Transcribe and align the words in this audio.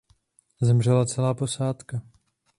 Zemřela 0.61 1.05
celá 1.05 1.33
posádka. 1.33 2.01